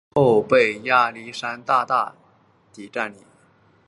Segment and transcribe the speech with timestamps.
[0.15, 2.15] 后被亚历山大大
[2.73, 3.23] 帝占领。